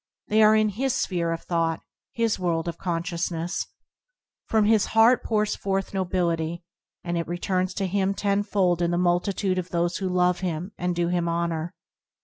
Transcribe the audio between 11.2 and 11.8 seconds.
honour.